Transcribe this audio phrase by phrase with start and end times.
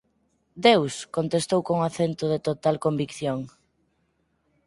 [0.65, 0.95] Deus!
[1.03, 3.43] –contestou con acento de total convicción–.